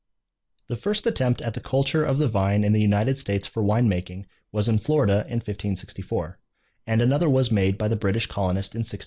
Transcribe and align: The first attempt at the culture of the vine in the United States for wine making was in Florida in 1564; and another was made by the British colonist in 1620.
The 0.65 0.75
first 0.75 1.05
attempt 1.05 1.43
at 1.43 1.53
the 1.53 1.59
culture 1.59 2.03
of 2.03 2.17
the 2.17 2.27
vine 2.27 2.63
in 2.63 2.73
the 2.73 2.81
United 2.81 3.19
States 3.19 3.45
for 3.45 3.61
wine 3.61 3.87
making 3.87 4.25
was 4.51 4.67
in 4.67 4.79
Florida 4.79 5.17
in 5.29 5.35
1564; 5.37 6.39
and 6.87 7.03
another 7.03 7.29
was 7.29 7.51
made 7.51 7.77
by 7.77 7.87
the 7.87 7.95
British 7.95 8.25
colonist 8.25 8.73
in 8.73 8.79
1620. 8.79 8.99